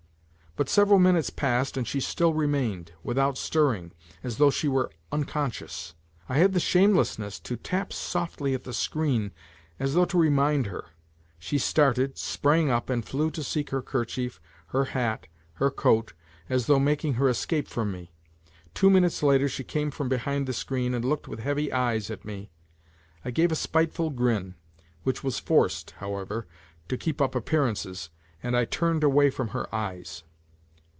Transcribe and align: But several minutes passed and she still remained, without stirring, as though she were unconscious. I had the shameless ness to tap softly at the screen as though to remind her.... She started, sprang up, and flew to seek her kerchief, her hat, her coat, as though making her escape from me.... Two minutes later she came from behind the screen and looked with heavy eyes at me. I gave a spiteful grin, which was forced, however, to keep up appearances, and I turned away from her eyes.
But 0.57 0.67
several 0.67 0.99
minutes 0.99 1.29
passed 1.29 1.77
and 1.77 1.87
she 1.87 2.01
still 2.01 2.33
remained, 2.33 2.91
without 3.05 3.37
stirring, 3.37 3.93
as 4.21 4.35
though 4.37 4.49
she 4.51 4.67
were 4.67 4.91
unconscious. 5.09 5.93
I 6.27 6.39
had 6.39 6.51
the 6.51 6.59
shameless 6.59 7.17
ness 7.17 7.39
to 7.39 7.55
tap 7.55 7.93
softly 7.93 8.53
at 8.53 8.65
the 8.65 8.73
screen 8.73 9.31
as 9.79 9.93
though 9.93 10.03
to 10.03 10.17
remind 10.17 10.65
her.... 10.65 10.87
She 11.39 11.57
started, 11.57 12.17
sprang 12.17 12.69
up, 12.69 12.89
and 12.89 13.05
flew 13.05 13.31
to 13.31 13.43
seek 13.43 13.69
her 13.69 13.81
kerchief, 13.81 14.41
her 14.67 14.83
hat, 14.91 15.27
her 15.53 15.71
coat, 15.71 16.11
as 16.49 16.65
though 16.65 16.79
making 16.79 17.13
her 17.13 17.29
escape 17.29 17.69
from 17.69 17.93
me.... 17.93 18.11
Two 18.73 18.89
minutes 18.89 19.23
later 19.23 19.47
she 19.47 19.63
came 19.63 19.89
from 19.89 20.09
behind 20.09 20.47
the 20.47 20.53
screen 20.53 20.93
and 20.93 21.05
looked 21.05 21.29
with 21.29 21.39
heavy 21.39 21.71
eyes 21.71 22.11
at 22.11 22.25
me. 22.25 22.51
I 23.23 23.31
gave 23.31 23.53
a 23.53 23.55
spiteful 23.55 24.09
grin, 24.09 24.55
which 25.03 25.23
was 25.23 25.39
forced, 25.39 25.91
however, 25.91 26.45
to 26.89 26.97
keep 26.97 27.21
up 27.21 27.35
appearances, 27.35 28.09
and 28.43 28.57
I 28.57 28.65
turned 28.65 29.05
away 29.05 29.29
from 29.29 29.47
her 29.49 29.73
eyes. 29.73 30.23